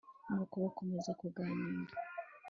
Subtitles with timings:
[0.29, 1.93] nuko bakomeza kuganira